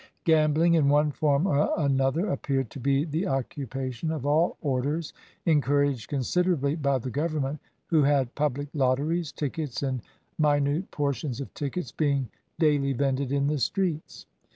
[0.23, 5.13] Gambling, in one form or another, appeared to be the occupation of all orders,
[5.45, 10.01] encouraged considerably by the government, who had public lotteries, tickets and
[10.39, 14.25] minute portions of tickets being daily vended in the streets.